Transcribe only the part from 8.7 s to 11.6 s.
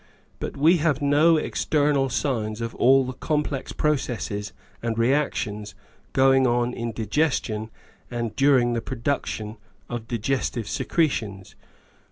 the production of digestive secretions.